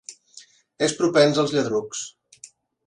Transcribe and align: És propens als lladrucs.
És 0.87 0.95
propens 1.03 1.43
als 1.43 1.55
lladrucs. 1.59 2.05